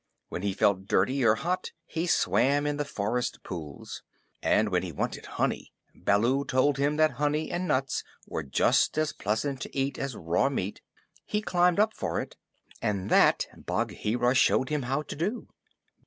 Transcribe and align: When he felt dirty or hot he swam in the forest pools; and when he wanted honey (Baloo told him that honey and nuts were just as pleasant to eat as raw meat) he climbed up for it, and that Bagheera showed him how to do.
When 0.29 0.41
he 0.41 0.53
felt 0.53 0.87
dirty 0.87 1.23
or 1.23 1.35
hot 1.35 1.73
he 1.85 2.07
swam 2.07 2.65
in 2.65 2.77
the 2.77 2.85
forest 2.85 3.43
pools; 3.43 4.01
and 4.41 4.69
when 4.69 4.81
he 4.81 4.91
wanted 4.91 5.27
honey 5.37 5.73
(Baloo 5.93 6.43
told 6.43 6.79
him 6.79 6.95
that 6.95 7.11
honey 7.21 7.51
and 7.51 7.67
nuts 7.67 8.03
were 8.25 8.41
just 8.41 8.97
as 8.97 9.13
pleasant 9.13 9.61
to 9.61 9.77
eat 9.77 9.99
as 9.99 10.15
raw 10.15 10.49
meat) 10.49 10.81
he 11.23 11.39
climbed 11.39 11.79
up 11.79 11.93
for 11.93 12.19
it, 12.19 12.35
and 12.81 13.11
that 13.11 13.45
Bagheera 13.55 14.33
showed 14.33 14.69
him 14.69 14.81
how 14.81 15.03
to 15.03 15.15
do. 15.15 15.47